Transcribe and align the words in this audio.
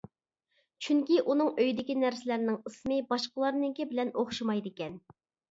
چۈنكى 0.85 1.19
ئۇنىڭ 1.31 1.51
ئۆيىدىكى 1.51 1.97
نەرسىلەرنىڭ 2.05 2.57
ئىسمى 2.71 2.99
باشقىلارنىڭكى 3.13 3.89
بىلەن 3.93 4.11
ئوخشىمايدىكەن. 4.25 4.99